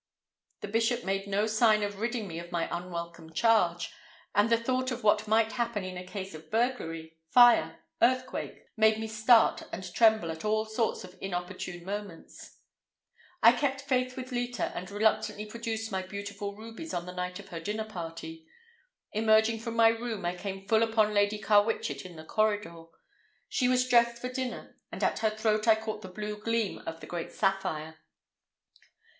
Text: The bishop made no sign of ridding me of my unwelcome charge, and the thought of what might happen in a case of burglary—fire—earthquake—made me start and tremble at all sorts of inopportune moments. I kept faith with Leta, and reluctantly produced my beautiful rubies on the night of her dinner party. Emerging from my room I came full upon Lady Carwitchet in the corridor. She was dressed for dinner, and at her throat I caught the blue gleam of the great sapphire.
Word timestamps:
The 0.61 0.67
bishop 0.67 1.03
made 1.03 1.27
no 1.27 1.45
sign 1.45 1.83
of 1.83 1.99
ridding 1.99 2.27
me 2.27 2.39
of 2.39 2.51
my 2.51 2.67
unwelcome 2.75 3.31
charge, 3.33 3.93
and 4.33 4.49
the 4.49 4.57
thought 4.57 4.89
of 4.89 5.03
what 5.03 5.27
might 5.27 5.51
happen 5.51 5.83
in 5.83 5.95
a 5.95 6.03
case 6.03 6.33
of 6.33 6.49
burglary—fire—earthquake—made 6.49 8.99
me 8.99 9.07
start 9.07 9.61
and 9.71 9.93
tremble 9.93 10.31
at 10.31 10.43
all 10.43 10.65
sorts 10.65 11.03
of 11.03 11.15
inopportune 11.21 11.85
moments. 11.85 12.57
I 13.43 13.51
kept 13.51 13.81
faith 13.81 14.17
with 14.17 14.31
Leta, 14.31 14.71
and 14.75 14.89
reluctantly 14.89 15.45
produced 15.45 15.91
my 15.91 16.01
beautiful 16.01 16.55
rubies 16.55 16.95
on 16.95 17.05
the 17.05 17.13
night 17.13 17.37
of 17.37 17.49
her 17.49 17.59
dinner 17.59 17.85
party. 17.85 18.47
Emerging 19.13 19.59
from 19.59 19.75
my 19.75 19.89
room 19.89 20.25
I 20.25 20.35
came 20.35 20.67
full 20.67 20.81
upon 20.81 21.13
Lady 21.13 21.37
Carwitchet 21.37 22.07
in 22.07 22.15
the 22.15 22.25
corridor. 22.25 22.85
She 23.49 23.67
was 23.67 23.87
dressed 23.87 24.19
for 24.19 24.29
dinner, 24.29 24.79
and 24.91 25.03
at 25.03 25.19
her 25.19 25.29
throat 25.29 25.67
I 25.67 25.75
caught 25.75 26.01
the 26.01 26.07
blue 26.09 26.37
gleam 26.41 26.79
of 26.87 27.01
the 27.01 27.05
great 27.05 27.31
sapphire. 27.31 27.99